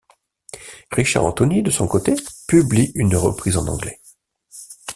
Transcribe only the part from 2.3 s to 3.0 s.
publie